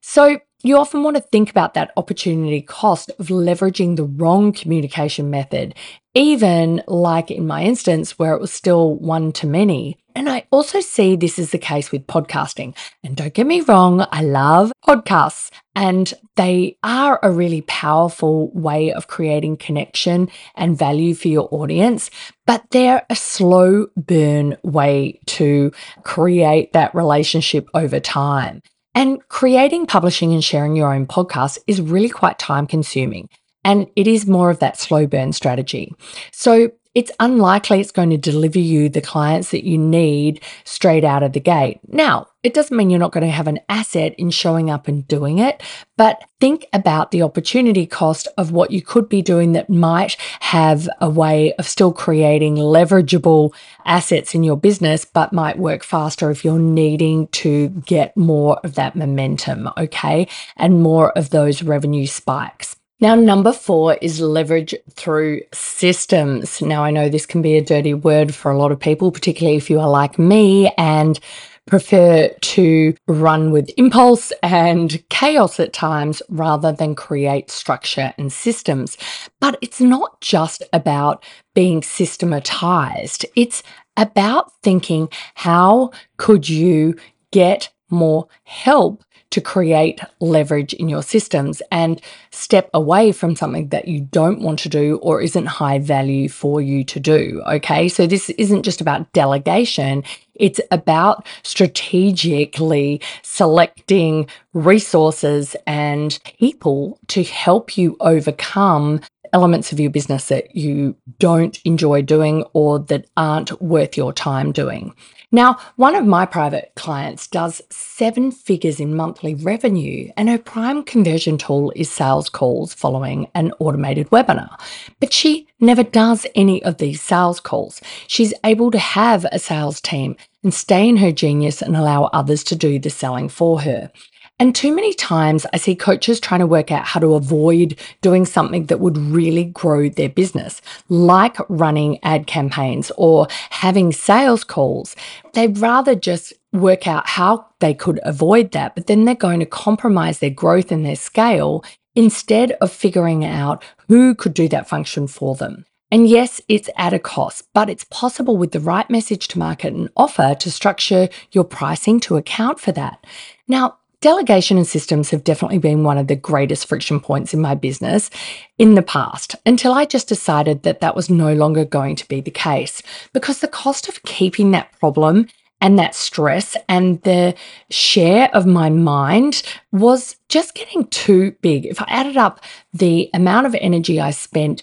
So 0.00 0.40
you 0.62 0.76
often 0.76 1.02
want 1.02 1.16
to 1.16 1.22
think 1.22 1.50
about 1.50 1.74
that 1.74 1.92
opportunity 1.96 2.60
cost 2.60 3.10
of 3.18 3.28
leveraging 3.28 3.96
the 3.96 4.04
wrong 4.04 4.52
communication 4.52 5.30
method, 5.30 5.74
even 6.14 6.82
like 6.88 7.30
in 7.30 7.46
my 7.46 7.62
instance 7.62 8.18
where 8.18 8.34
it 8.34 8.40
was 8.40 8.52
still 8.52 8.94
one 8.96 9.30
to 9.32 9.46
many. 9.46 9.98
And 10.18 10.28
I 10.28 10.48
also 10.50 10.80
see 10.80 11.14
this 11.14 11.38
is 11.38 11.52
the 11.52 11.58
case 11.58 11.92
with 11.92 12.08
podcasting. 12.08 12.76
And 13.04 13.14
don't 13.14 13.32
get 13.32 13.46
me 13.46 13.60
wrong, 13.60 14.04
I 14.10 14.22
love 14.22 14.72
podcasts 14.84 15.52
and 15.76 16.12
they 16.34 16.76
are 16.82 17.20
a 17.22 17.30
really 17.30 17.60
powerful 17.60 18.50
way 18.50 18.92
of 18.92 19.06
creating 19.06 19.58
connection 19.58 20.28
and 20.56 20.76
value 20.76 21.14
for 21.14 21.28
your 21.28 21.48
audience, 21.52 22.10
but 22.48 22.64
they're 22.72 23.06
a 23.08 23.14
slow 23.14 23.86
burn 23.96 24.56
way 24.64 25.20
to 25.26 25.70
create 26.02 26.72
that 26.72 26.96
relationship 26.96 27.68
over 27.72 28.00
time. 28.00 28.60
And 28.96 29.20
creating, 29.28 29.86
publishing, 29.86 30.32
and 30.32 30.42
sharing 30.42 30.74
your 30.74 30.92
own 30.92 31.06
podcast 31.06 31.58
is 31.68 31.80
really 31.80 32.08
quite 32.08 32.40
time 32.40 32.66
consuming. 32.66 33.28
And 33.62 33.86
it 33.94 34.08
is 34.08 34.26
more 34.26 34.50
of 34.50 34.58
that 34.58 34.78
slow 34.78 35.06
burn 35.06 35.32
strategy. 35.32 35.92
So 36.32 36.72
it's 36.94 37.12
unlikely 37.20 37.80
it's 37.80 37.90
going 37.90 38.10
to 38.10 38.16
deliver 38.16 38.58
you 38.58 38.88
the 38.88 39.00
clients 39.00 39.50
that 39.50 39.64
you 39.64 39.78
need 39.78 40.42
straight 40.64 41.04
out 41.04 41.22
of 41.22 41.32
the 41.32 41.40
gate. 41.40 41.80
Now, 41.86 42.28
it 42.42 42.54
doesn't 42.54 42.76
mean 42.76 42.88
you're 42.88 42.98
not 42.98 43.12
going 43.12 43.26
to 43.26 43.32
have 43.32 43.46
an 43.46 43.60
asset 43.68 44.14
in 44.16 44.30
showing 44.30 44.70
up 44.70 44.88
and 44.88 45.06
doing 45.06 45.38
it, 45.38 45.62
but 45.96 46.24
think 46.40 46.66
about 46.72 47.10
the 47.10 47.22
opportunity 47.22 47.84
cost 47.84 48.26
of 48.38 48.52
what 48.52 48.70
you 48.70 48.80
could 48.80 49.08
be 49.08 49.22
doing 49.22 49.52
that 49.52 49.68
might 49.68 50.16
have 50.40 50.88
a 51.00 51.10
way 51.10 51.52
of 51.54 51.68
still 51.68 51.92
creating 51.92 52.56
leverageable 52.56 53.52
assets 53.84 54.34
in 54.34 54.42
your 54.42 54.56
business, 54.56 55.04
but 55.04 55.32
might 55.32 55.58
work 55.58 55.82
faster 55.82 56.30
if 56.30 56.44
you're 56.44 56.58
needing 56.58 57.26
to 57.28 57.68
get 57.68 58.16
more 58.16 58.58
of 58.64 58.76
that 58.76 58.96
momentum, 58.96 59.68
okay? 59.76 60.26
And 60.56 60.82
more 60.82 61.10
of 61.18 61.30
those 61.30 61.62
revenue 61.62 62.06
spikes. 62.06 62.77
Now, 63.00 63.14
number 63.14 63.52
four 63.52 63.94
is 64.02 64.20
leverage 64.20 64.74
through 64.90 65.42
systems. 65.52 66.60
Now, 66.60 66.82
I 66.82 66.90
know 66.90 67.08
this 67.08 67.26
can 67.26 67.42
be 67.42 67.56
a 67.56 67.64
dirty 67.64 67.94
word 67.94 68.34
for 68.34 68.50
a 68.50 68.58
lot 68.58 68.72
of 68.72 68.80
people, 68.80 69.12
particularly 69.12 69.56
if 69.56 69.70
you 69.70 69.78
are 69.78 69.88
like 69.88 70.18
me 70.18 70.72
and 70.76 71.20
prefer 71.66 72.28
to 72.40 72.94
run 73.06 73.52
with 73.52 73.70
impulse 73.76 74.32
and 74.42 75.00
chaos 75.10 75.60
at 75.60 75.72
times 75.72 76.22
rather 76.28 76.72
than 76.72 76.96
create 76.96 77.52
structure 77.52 78.12
and 78.18 78.32
systems. 78.32 78.96
But 79.38 79.58
it's 79.60 79.80
not 79.80 80.20
just 80.20 80.64
about 80.72 81.22
being 81.54 81.82
systematized, 81.84 83.24
it's 83.36 83.62
about 83.96 84.50
thinking 84.62 85.08
how 85.34 85.92
could 86.16 86.48
you 86.48 86.96
get 87.30 87.70
more 87.90 88.26
help 88.44 89.04
to 89.30 89.40
create 89.40 90.00
leverage 90.20 90.72
in 90.74 90.88
your 90.88 91.02
systems 91.02 91.60
and 91.70 92.00
step 92.30 92.70
away 92.72 93.12
from 93.12 93.36
something 93.36 93.68
that 93.68 93.88
you 93.88 94.00
don't 94.00 94.40
want 94.40 94.58
to 94.60 94.68
do 94.68 94.96
or 95.02 95.20
isn't 95.20 95.46
high 95.46 95.78
value 95.78 96.28
for 96.28 96.60
you 96.60 96.82
to 96.84 96.98
do. 96.98 97.42
Okay. 97.46 97.88
So 97.88 98.06
this 98.06 98.30
isn't 98.30 98.62
just 98.62 98.80
about 98.80 99.12
delegation. 99.12 100.02
It's 100.34 100.60
about 100.70 101.26
strategically 101.42 103.00
selecting 103.22 104.28
resources 104.54 105.56
and 105.66 106.18
people 106.38 106.98
to 107.08 107.22
help 107.24 107.76
you 107.76 107.96
overcome 108.00 109.00
elements 109.32 109.72
of 109.72 109.80
your 109.80 109.90
business 109.90 110.28
that 110.28 110.56
you 110.56 110.96
don't 111.18 111.60
enjoy 111.64 112.00
doing 112.02 112.44
or 112.54 112.78
that 112.78 113.06
aren't 113.16 113.60
worth 113.60 113.96
your 113.96 114.12
time 114.12 114.52
doing. 114.52 114.94
Now, 115.30 115.58
one 115.76 115.94
of 115.94 116.06
my 116.06 116.24
private 116.24 116.72
clients 116.74 117.26
does 117.26 117.60
seven 117.68 118.30
figures 118.30 118.80
in 118.80 118.96
monthly 118.96 119.34
revenue, 119.34 120.10
and 120.16 120.26
her 120.26 120.38
prime 120.38 120.82
conversion 120.82 121.36
tool 121.36 121.70
is 121.76 121.90
sales 121.90 122.30
calls 122.30 122.72
following 122.72 123.28
an 123.34 123.52
automated 123.58 124.08
webinar. 124.08 124.58
But 125.00 125.12
she 125.12 125.46
never 125.60 125.82
does 125.82 126.26
any 126.34 126.62
of 126.62 126.78
these 126.78 127.02
sales 127.02 127.40
calls. 127.40 127.82
She's 128.06 128.32
able 128.42 128.70
to 128.70 128.78
have 128.78 129.26
a 129.30 129.38
sales 129.38 129.82
team 129.82 130.16
and 130.42 130.54
stay 130.54 130.88
in 130.88 130.96
her 130.96 131.12
genius 131.12 131.60
and 131.60 131.76
allow 131.76 132.04
others 132.04 132.42
to 132.44 132.56
do 132.56 132.78
the 132.78 132.88
selling 132.88 133.28
for 133.28 133.60
her. 133.60 133.92
And 134.40 134.54
too 134.54 134.72
many 134.72 134.94
times 134.94 135.46
I 135.52 135.56
see 135.56 135.74
coaches 135.74 136.20
trying 136.20 136.40
to 136.40 136.46
work 136.46 136.70
out 136.70 136.84
how 136.84 137.00
to 137.00 137.14
avoid 137.14 137.76
doing 138.02 138.24
something 138.24 138.66
that 138.66 138.78
would 138.78 138.96
really 138.96 139.44
grow 139.44 139.88
their 139.88 140.08
business, 140.08 140.62
like 140.88 141.36
running 141.48 141.98
ad 142.04 142.28
campaigns 142.28 142.92
or 142.96 143.26
having 143.50 143.92
sales 143.92 144.44
calls. 144.44 144.94
They'd 145.32 145.58
rather 145.58 145.96
just 145.96 146.32
work 146.52 146.86
out 146.86 147.08
how 147.08 147.46
they 147.58 147.74
could 147.74 147.98
avoid 148.04 148.52
that, 148.52 148.76
but 148.76 148.86
then 148.86 149.04
they're 149.04 149.16
going 149.16 149.40
to 149.40 149.46
compromise 149.46 150.20
their 150.20 150.30
growth 150.30 150.70
and 150.70 150.86
their 150.86 150.96
scale 150.96 151.64
instead 151.96 152.52
of 152.60 152.70
figuring 152.70 153.24
out 153.24 153.64
who 153.88 154.14
could 154.14 154.34
do 154.34 154.48
that 154.48 154.68
function 154.68 155.08
for 155.08 155.34
them. 155.34 155.64
And 155.90 156.08
yes, 156.08 156.40
it's 156.48 156.70
at 156.76 156.92
a 156.92 156.98
cost, 156.98 157.48
but 157.54 157.68
it's 157.68 157.84
possible 157.84 158.36
with 158.36 158.52
the 158.52 158.60
right 158.60 158.88
message 158.88 159.26
to 159.28 159.38
market 159.38 159.72
and 159.72 159.88
offer 159.96 160.36
to 160.38 160.50
structure 160.50 161.08
your 161.32 161.44
pricing 161.44 161.98
to 162.00 162.16
account 162.16 162.60
for 162.60 162.72
that. 162.72 163.04
Now, 163.48 163.78
Delegation 164.00 164.56
and 164.56 164.66
systems 164.66 165.10
have 165.10 165.24
definitely 165.24 165.58
been 165.58 165.82
one 165.82 165.98
of 165.98 166.06
the 166.06 166.14
greatest 166.14 166.68
friction 166.68 167.00
points 167.00 167.34
in 167.34 167.40
my 167.40 167.56
business 167.56 168.10
in 168.56 168.74
the 168.74 168.82
past 168.82 169.34
until 169.44 169.72
I 169.72 169.86
just 169.86 170.08
decided 170.08 170.62
that 170.62 170.78
that 170.80 170.94
was 170.94 171.10
no 171.10 171.32
longer 171.32 171.64
going 171.64 171.96
to 171.96 172.06
be 172.06 172.20
the 172.20 172.30
case 172.30 172.80
because 173.12 173.40
the 173.40 173.48
cost 173.48 173.88
of 173.88 174.00
keeping 174.04 174.52
that 174.52 174.70
problem 174.78 175.26
and 175.60 175.80
that 175.80 175.96
stress 175.96 176.56
and 176.68 177.02
the 177.02 177.34
share 177.70 178.30
of 178.32 178.46
my 178.46 178.70
mind 178.70 179.42
was 179.72 180.14
just 180.28 180.54
getting 180.54 180.86
too 180.86 181.32
big. 181.40 181.66
If 181.66 181.82
I 181.82 181.86
added 181.88 182.16
up 182.16 182.38
the 182.72 183.10
amount 183.14 183.48
of 183.48 183.56
energy 183.56 184.00
I 184.00 184.12
spent 184.12 184.62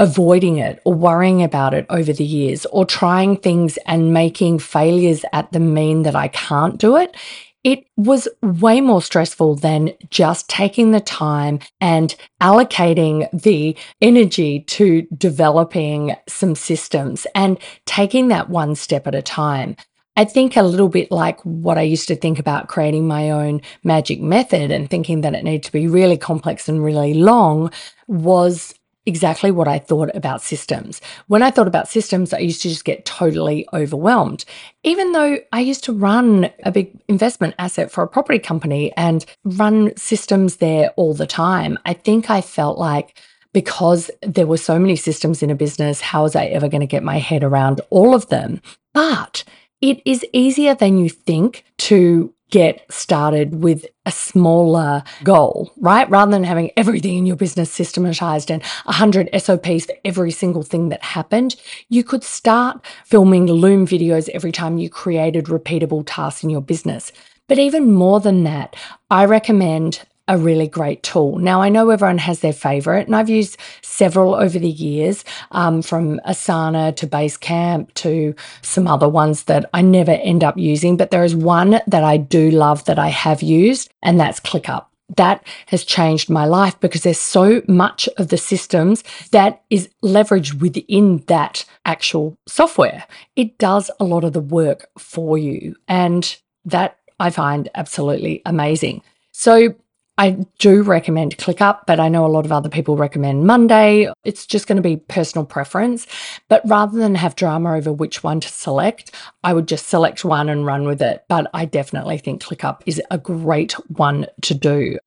avoiding 0.00 0.56
it 0.56 0.80
or 0.84 0.92
worrying 0.92 1.44
about 1.44 1.72
it 1.72 1.86
over 1.88 2.12
the 2.12 2.24
years 2.24 2.66
or 2.66 2.84
trying 2.84 3.36
things 3.36 3.78
and 3.86 4.12
making 4.12 4.58
failures 4.58 5.24
at 5.32 5.52
them 5.52 5.72
mean 5.72 6.02
that 6.02 6.16
I 6.16 6.26
can't 6.26 6.78
do 6.78 6.96
it. 6.96 7.16
It 7.64 7.84
was 7.96 8.28
way 8.42 8.80
more 8.80 9.00
stressful 9.00 9.56
than 9.56 9.92
just 10.10 10.48
taking 10.48 10.90
the 10.90 11.00
time 11.00 11.60
and 11.80 12.14
allocating 12.40 13.28
the 13.32 13.76
energy 14.00 14.60
to 14.60 15.02
developing 15.16 16.16
some 16.28 16.56
systems 16.56 17.24
and 17.36 17.58
taking 17.86 18.28
that 18.28 18.50
one 18.50 18.74
step 18.74 19.06
at 19.06 19.14
a 19.14 19.22
time. 19.22 19.76
I 20.16 20.24
think 20.24 20.56
a 20.56 20.62
little 20.62 20.88
bit 20.88 21.10
like 21.10 21.40
what 21.42 21.78
I 21.78 21.82
used 21.82 22.08
to 22.08 22.16
think 22.16 22.38
about 22.38 22.68
creating 22.68 23.06
my 23.06 23.30
own 23.30 23.62
magic 23.82 24.20
method 24.20 24.70
and 24.70 24.90
thinking 24.90 25.22
that 25.22 25.34
it 25.34 25.44
needed 25.44 25.62
to 25.62 25.72
be 25.72 25.86
really 25.86 26.18
complex 26.18 26.68
and 26.68 26.84
really 26.84 27.14
long 27.14 27.72
was 28.08 28.74
exactly 29.06 29.50
what 29.50 29.68
I 29.68 29.78
thought 29.78 30.10
about 30.14 30.42
systems. 30.42 31.00
When 31.26 31.42
I 31.42 31.50
thought 31.50 31.66
about 31.66 31.88
systems, 31.88 32.32
I 32.32 32.38
used 32.38 32.62
to 32.62 32.68
just 32.68 32.84
get 32.84 33.04
totally 33.04 33.66
overwhelmed. 33.72 34.44
Even 34.84 35.12
though 35.12 35.38
I 35.52 35.60
used 35.60 35.84
to 35.84 35.92
run 35.92 36.50
a 36.64 36.70
big 36.70 36.92
investment 37.08 37.54
asset 37.58 37.90
for 37.90 38.02
a 38.02 38.08
property 38.08 38.38
company 38.38 38.92
and 38.96 39.24
run 39.44 39.96
systems 39.96 40.56
there 40.56 40.90
all 40.96 41.14
the 41.14 41.26
time, 41.26 41.78
I 41.84 41.94
think 41.94 42.30
I 42.30 42.40
felt 42.40 42.78
like 42.78 43.18
because 43.52 44.10
there 44.22 44.46
were 44.46 44.56
so 44.56 44.78
many 44.78 44.96
systems 44.96 45.42
in 45.42 45.50
a 45.50 45.54
business, 45.54 46.00
how 46.00 46.22
was 46.22 46.34
I 46.34 46.46
ever 46.46 46.68
going 46.68 46.80
to 46.80 46.86
get 46.86 47.02
my 47.02 47.18
head 47.18 47.44
around 47.44 47.80
all 47.90 48.14
of 48.14 48.28
them? 48.28 48.62
But 48.94 49.44
it 49.80 50.00
is 50.06 50.24
easier 50.32 50.74
than 50.74 50.96
you 50.96 51.08
think 51.08 51.64
to 51.78 52.32
get 52.52 52.84
started 52.92 53.62
with 53.62 53.86
a 54.04 54.12
smaller 54.12 55.02
goal, 55.24 55.72
right? 55.78 56.08
Rather 56.10 56.30
than 56.30 56.44
having 56.44 56.70
everything 56.76 57.16
in 57.16 57.26
your 57.26 57.34
business 57.34 57.72
systematized 57.72 58.50
and 58.50 58.62
100 58.84 59.30
SOPs 59.40 59.86
for 59.86 59.94
every 60.04 60.30
single 60.30 60.62
thing 60.62 60.90
that 60.90 61.02
happened, 61.02 61.56
you 61.88 62.04
could 62.04 62.22
start 62.22 62.84
filming 63.04 63.46
Loom 63.46 63.86
videos 63.86 64.28
every 64.28 64.52
time 64.52 64.76
you 64.76 64.90
created 64.90 65.46
repeatable 65.46 66.04
tasks 66.06 66.44
in 66.44 66.50
your 66.50 66.60
business. 66.60 67.10
But 67.48 67.58
even 67.58 67.90
more 67.90 68.20
than 68.20 68.44
that, 68.44 68.76
I 69.10 69.24
recommend 69.24 70.02
a 70.28 70.38
really 70.38 70.68
great 70.68 71.02
tool. 71.02 71.38
Now, 71.38 71.62
I 71.62 71.68
know 71.68 71.90
everyone 71.90 72.18
has 72.18 72.40
their 72.40 72.52
favorite, 72.52 73.06
and 73.06 73.16
I've 73.16 73.30
used 73.30 73.56
several 74.02 74.34
over 74.34 74.58
the 74.58 74.68
years, 74.68 75.24
um, 75.52 75.80
from 75.80 76.20
Asana 76.26 76.96
to 76.96 77.06
Basecamp 77.06 77.94
to 77.94 78.34
some 78.60 78.88
other 78.88 79.08
ones 79.08 79.44
that 79.44 79.64
I 79.72 79.80
never 79.80 80.10
end 80.10 80.42
up 80.42 80.58
using. 80.58 80.96
But 80.96 81.12
there 81.12 81.22
is 81.22 81.36
one 81.36 81.80
that 81.86 82.02
I 82.02 82.16
do 82.16 82.50
love 82.50 82.84
that 82.86 82.98
I 82.98 83.10
have 83.10 83.42
used, 83.42 83.90
and 84.02 84.18
that's 84.18 84.40
ClickUp. 84.40 84.86
That 85.16 85.46
has 85.66 85.84
changed 85.84 86.28
my 86.28 86.46
life 86.46 86.80
because 86.80 87.04
there's 87.04 87.20
so 87.38 87.62
much 87.68 88.08
of 88.16 88.26
the 88.26 88.38
systems 88.38 89.04
that 89.30 89.62
is 89.70 89.88
leveraged 90.02 90.60
within 90.60 91.18
that 91.28 91.64
actual 91.84 92.36
software. 92.48 93.04
It 93.36 93.56
does 93.58 93.88
a 94.00 94.04
lot 94.04 94.24
of 94.24 94.32
the 94.32 94.40
work 94.40 94.88
for 94.98 95.38
you. 95.38 95.76
And 95.86 96.36
that 96.64 96.98
I 97.20 97.30
find 97.30 97.68
absolutely 97.76 98.42
amazing. 98.46 99.02
So 99.30 99.76
I 100.18 100.44
do 100.58 100.82
recommend 100.82 101.38
ClickUp, 101.38 101.80
but 101.86 101.98
I 101.98 102.10
know 102.10 102.26
a 102.26 102.28
lot 102.28 102.44
of 102.44 102.52
other 102.52 102.68
people 102.68 102.96
recommend 102.98 103.46
Monday. 103.46 104.12
It's 104.24 104.44
just 104.44 104.66
going 104.66 104.76
to 104.76 104.82
be 104.82 104.98
personal 104.98 105.46
preference. 105.46 106.06
But 106.48 106.60
rather 106.66 106.98
than 106.98 107.14
have 107.14 107.34
drama 107.34 107.74
over 107.74 107.90
which 107.90 108.22
one 108.22 108.38
to 108.40 108.48
select, 108.48 109.10
I 109.42 109.54
would 109.54 109.66
just 109.66 109.88
select 109.88 110.22
one 110.22 110.50
and 110.50 110.66
run 110.66 110.86
with 110.86 111.00
it. 111.00 111.24
But 111.28 111.50
I 111.54 111.64
definitely 111.64 112.18
think 112.18 112.42
ClickUp 112.42 112.82
is 112.84 113.00
a 113.10 113.16
great 113.16 113.72
one 113.88 114.26
to 114.42 114.54
do. 114.54 114.98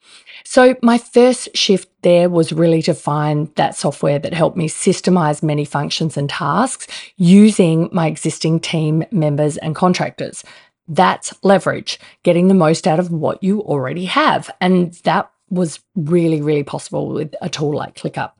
So, 0.44 0.76
my 0.82 0.98
first 0.98 1.56
shift 1.56 1.90
there 2.02 2.30
was 2.30 2.54
really 2.54 2.82
to 2.84 2.94
find 2.94 3.54
that 3.56 3.76
software 3.76 4.20
that 4.20 4.34
helped 4.34 4.58
me 4.58 4.70
systemize 4.70 5.42
many 5.42 5.66
functions 5.66 6.18
and 6.18 6.30
tasks 6.30 6.88
using 7.18 7.90
my 7.92 8.08
existing 8.08 8.60
team 8.60 9.04
members 9.12 9.58
and 9.58 9.76
contractors. 9.76 10.44
That's 10.88 11.34
leverage, 11.44 12.00
getting 12.24 12.48
the 12.48 12.54
most 12.54 12.88
out 12.88 13.00
of 13.00 13.12
what 13.12 13.42
you 13.42 13.62
already 13.62 14.06
have. 14.06 14.50
And 14.62 14.94
that 15.04 15.32
was 15.50 15.80
really, 15.96 16.42
really 16.42 16.63
possible 16.63 17.10
with 17.10 17.34
a 17.42 17.50
tool 17.50 17.75
like 17.75 17.96
ClickUp. 17.96 18.32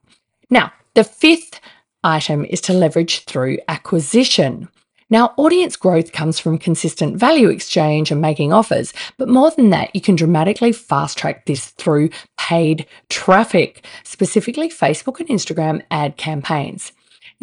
Now, 0.50 0.72
the 0.94 1.04
fifth 1.04 1.60
item 2.04 2.46
is 2.46 2.62
to 2.62 2.74
leverage 2.74 3.24
through 3.26 3.60
acquisition. 3.68 4.70
Now, 5.10 5.34
audience 5.38 5.76
growth 5.76 6.12
comes 6.12 6.40
from 6.40 6.58
consistent 6.58 7.18
value 7.18 7.50
exchange 7.50 8.12
and 8.12 8.22
making 8.22 8.52
offers, 8.52 8.92
but 9.18 9.30
more 9.30 9.52
than 9.52 9.70
that, 9.70 9.96
you 9.96 10.02
can 10.02 10.16
dramatically 10.16 10.72
fast 10.72 11.18
track 11.18 11.46
this 11.46 11.68
through 11.68 12.10
paid 12.40 12.88
traffic, 13.10 13.86
specifically 14.04 14.68
Facebook 14.68 15.20
and 15.20 15.30
Instagram 15.30 15.84
ad 15.92 16.18
campaigns. 16.18 16.92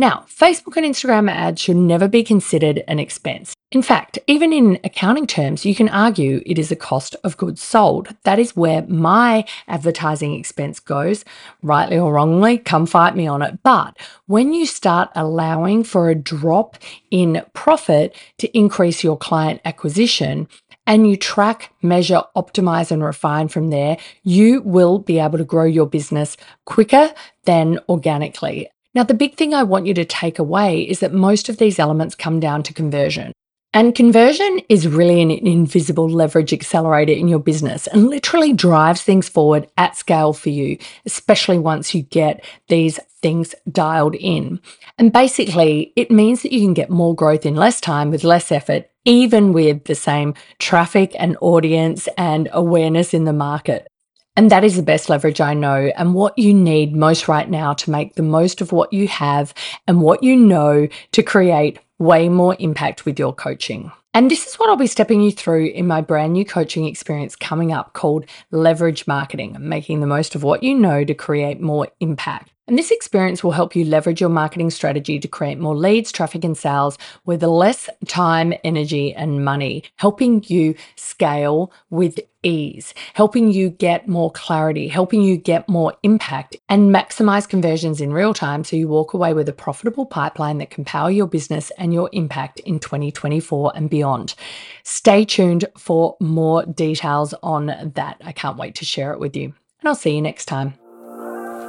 Now, 0.02 0.24
Facebook 0.28 0.76
and 0.76 0.84
Instagram 0.84 1.30
ads 1.30 1.62
should 1.62 1.76
never 1.76 2.08
be 2.08 2.24
considered 2.24 2.82
an 2.88 2.98
expense. 2.98 3.54
In 3.70 3.82
fact, 3.82 4.18
even 4.26 4.52
in 4.52 4.80
accounting 4.82 5.28
terms, 5.28 5.64
you 5.64 5.76
can 5.76 5.88
argue 5.88 6.42
it 6.44 6.58
is 6.58 6.72
a 6.72 6.76
cost 6.76 7.14
of 7.22 7.36
goods 7.36 7.62
sold. 7.62 8.08
That 8.24 8.40
is 8.40 8.56
where 8.56 8.82
my 8.88 9.44
advertising 9.68 10.34
expense 10.34 10.80
goes, 10.80 11.24
rightly 11.62 11.98
or 12.00 12.14
wrongly, 12.14 12.58
come 12.58 12.84
fight 12.84 13.14
me 13.14 13.28
on 13.28 13.42
it. 13.42 13.60
But 13.62 13.96
when 14.26 14.52
you 14.52 14.66
start 14.66 15.10
allowing 15.14 15.84
for 15.84 16.10
a 16.10 16.16
drop 16.16 16.78
in 17.12 17.40
profit 17.52 18.16
to 18.38 18.58
increase 18.58 19.04
your 19.04 19.16
client 19.16 19.60
acquisition, 19.64 20.48
and 20.84 21.08
you 21.08 21.16
track, 21.16 21.72
measure, 21.80 22.24
optimize, 22.36 22.90
and 22.90 23.04
refine 23.04 23.46
from 23.46 23.70
there, 23.70 23.98
you 24.24 24.62
will 24.62 24.98
be 24.98 25.20
able 25.20 25.38
to 25.38 25.44
grow 25.44 25.64
your 25.64 25.86
business 25.86 26.36
quicker 26.64 27.14
than 27.44 27.78
organically. 27.88 28.68
Now, 28.94 29.04
the 29.04 29.14
big 29.14 29.36
thing 29.36 29.54
I 29.54 29.62
want 29.62 29.86
you 29.86 29.94
to 29.94 30.04
take 30.04 30.38
away 30.38 30.82
is 30.82 31.00
that 31.00 31.14
most 31.14 31.48
of 31.48 31.56
these 31.56 31.78
elements 31.78 32.14
come 32.14 32.40
down 32.40 32.62
to 32.64 32.74
conversion. 32.74 33.32
And 33.74 33.94
conversion 33.94 34.60
is 34.68 34.86
really 34.86 35.22
an 35.22 35.30
invisible 35.30 36.06
leverage 36.06 36.52
accelerator 36.52 37.12
in 37.12 37.26
your 37.26 37.38
business 37.38 37.86
and 37.86 38.10
literally 38.10 38.52
drives 38.52 39.00
things 39.00 39.30
forward 39.30 39.66
at 39.78 39.96
scale 39.96 40.34
for 40.34 40.50
you, 40.50 40.76
especially 41.06 41.58
once 41.58 41.94
you 41.94 42.02
get 42.02 42.44
these 42.68 43.00
things 43.22 43.54
dialed 43.70 44.14
in. 44.16 44.60
And 44.98 45.10
basically, 45.10 45.94
it 45.96 46.10
means 46.10 46.42
that 46.42 46.52
you 46.52 46.60
can 46.60 46.74
get 46.74 46.90
more 46.90 47.14
growth 47.14 47.46
in 47.46 47.56
less 47.56 47.80
time 47.80 48.10
with 48.10 48.24
less 48.24 48.52
effort, 48.52 48.90
even 49.06 49.54
with 49.54 49.84
the 49.84 49.94
same 49.94 50.34
traffic 50.58 51.16
and 51.18 51.38
audience 51.40 52.08
and 52.18 52.50
awareness 52.52 53.14
in 53.14 53.24
the 53.24 53.32
market. 53.32 53.88
And 54.34 54.50
that 54.50 54.64
is 54.64 54.76
the 54.76 54.82
best 54.82 55.10
leverage 55.10 55.42
I 55.42 55.52
know, 55.52 55.92
and 55.94 56.14
what 56.14 56.38
you 56.38 56.54
need 56.54 56.96
most 56.96 57.28
right 57.28 57.48
now 57.48 57.74
to 57.74 57.90
make 57.90 58.14
the 58.14 58.22
most 58.22 58.62
of 58.62 58.72
what 58.72 58.92
you 58.92 59.06
have 59.08 59.52
and 59.86 60.00
what 60.00 60.22
you 60.22 60.36
know 60.36 60.88
to 61.12 61.22
create 61.22 61.78
way 61.98 62.30
more 62.30 62.56
impact 62.58 63.04
with 63.04 63.18
your 63.18 63.34
coaching. 63.34 63.92
And 64.14 64.30
this 64.30 64.46
is 64.46 64.54
what 64.56 64.68
I'll 64.68 64.76
be 64.76 64.86
stepping 64.86 65.22
you 65.22 65.32
through 65.32 65.66
in 65.66 65.86
my 65.86 66.00
brand 66.00 66.32
new 66.32 66.44
coaching 66.44 66.86
experience 66.86 67.36
coming 67.36 67.72
up 67.72 67.92
called 67.92 68.26
Leverage 68.50 69.06
Marketing, 69.06 69.56
making 69.58 70.00
the 70.00 70.06
most 70.06 70.34
of 70.34 70.42
what 70.42 70.62
you 70.62 70.74
know 70.74 71.04
to 71.04 71.14
create 71.14 71.60
more 71.60 71.88
impact. 72.00 72.52
And 72.68 72.78
this 72.78 72.90
experience 72.90 73.42
will 73.42 73.52
help 73.52 73.74
you 73.74 73.84
leverage 73.84 74.20
your 74.20 74.30
marketing 74.30 74.70
strategy 74.70 75.18
to 75.18 75.28
create 75.28 75.58
more 75.58 75.76
leads, 75.76 76.12
traffic, 76.12 76.44
and 76.44 76.56
sales 76.56 76.96
with 77.24 77.42
less 77.42 77.88
time, 78.06 78.54
energy, 78.64 79.12
and 79.14 79.44
money, 79.44 79.84
helping 79.96 80.44
you 80.46 80.74
scale 80.96 81.72
with 81.90 82.20
ease, 82.42 82.94
helping 83.14 83.50
you 83.50 83.70
get 83.70 84.08
more 84.08 84.30
clarity, 84.30 84.88
helping 84.88 85.22
you 85.22 85.36
get 85.36 85.68
more 85.68 85.94
impact, 86.02 86.56
and 86.68 86.94
maximize 86.94 87.48
conversions 87.48 88.00
in 88.00 88.12
real 88.12 88.34
time 88.34 88.64
so 88.64 88.76
you 88.76 88.88
walk 88.88 89.14
away 89.14 89.34
with 89.34 89.48
a 89.48 89.52
profitable 89.52 90.06
pipeline 90.06 90.58
that 90.58 90.70
can 90.70 90.84
power 90.84 91.10
your 91.10 91.26
business 91.26 91.70
and 91.78 91.92
your 91.94 92.08
impact 92.12 92.60
in 92.60 92.78
2024 92.78 93.72
and 93.74 93.90
beyond. 93.90 94.34
Stay 94.82 95.24
tuned 95.24 95.64
for 95.76 96.16
more 96.20 96.64
details 96.64 97.34
on 97.42 97.92
that. 97.94 98.20
I 98.24 98.32
can't 98.32 98.58
wait 98.58 98.74
to 98.76 98.84
share 98.84 99.12
it 99.12 99.20
with 99.20 99.36
you. 99.36 99.54
And 99.80 99.88
I'll 99.88 99.94
see 99.94 100.14
you 100.14 100.22
next 100.22 100.46
time. 100.46 100.81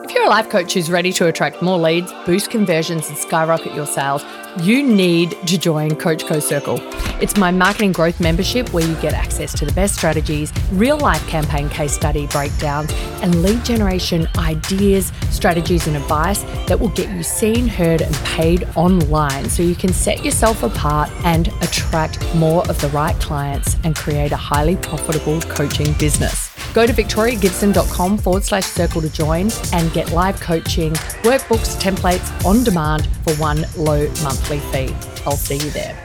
If 0.03 0.13
you're 0.13 0.25
a 0.25 0.29
life 0.29 0.49
coach 0.49 0.73
who's 0.73 0.91
ready 0.91 1.13
to 1.13 1.27
attract 1.27 1.61
more 1.61 1.77
leads, 1.77 2.11
boost 2.25 2.51
conversions, 2.51 3.07
and 3.07 3.17
skyrocket 3.17 3.73
your 3.73 3.85
sales, 3.85 4.21
you 4.61 4.83
need 4.83 5.31
to 5.47 5.57
join 5.57 5.95
Coach 5.95 6.25
Co 6.25 6.39
Circle. 6.39 6.79
It's 7.21 7.37
my 7.37 7.51
marketing 7.51 7.93
growth 7.93 8.19
membership 8.19 8.73
where 8.73 8.85
you 8.85 8.95
get 8.95 9.13
access 9.13 9.57
to 9.57 9.65
the 9.65 9.71
best 9.71 9.95
strategies, 9.95 10.51
real 10.73 10.97
life 10.97 11.25
campaign 11.27 11.69
case 11.69 11.93
study 11.93 12.27
breakdowns, 12.27 12.91
and 13.21 13.41
lead 13.41 13.63
generation 13.63 14.27
ideas, 14.37 15.13
strategies, 15.29 15.87
and 15.87 15.95
advice 15.95 16.43
that 16.67 16.77
will 16.77 16.89
get 16.89 17.09
you 17.09 17.23
seen, 17.23 17.65
heard, 17.69 18.01
and 18.01 18.13
paid 18.17 18.67
online 18.75 19.49
so 19.49 19.63
you 19.63 19.75
can 19.75 19.93
set 19.93 20.25
yourself 20.25 20.63
apart 20.63 21.09
and 21.23 21.47
attract 21.61 22.21
more 22.35 22.67
of 22.67 22.79
the 22.81 22.89
right 22.89 23.17
clients 23.21 23.77
and 23.85 23.95
create 23.95 24.33
a 24.33 24.37
highly 24.37 24.75
profitable 24.75 25.39
coaching 25.43 25.93
business. 25.93 26.52
Go 26.73 26.87
to 26.87 26.93
victoriagibson.com 26.93 28.17
forward 28.17 28.43
slash 28.43 28.65
circle 28.65 29.01
to 29.01 29.09
join 29.09 29.51
and 29.73 29.93
get 29.93 30.11
live 30.11 30.39
coaching, 30.41 30.93
workbooks, 31.23 31.79
templates 31.79 32.45
on 32.45 32.63
demand 32.63 33.07
for 33.23 33.33
one 33.35 33.65
low 33.77 34.07
monthly 34.23 34.59
fee. 34.71 34.93
I'll 35.25 35.37
see 35.37 35.55
you 35.55 35.69
there. 35.69 36.02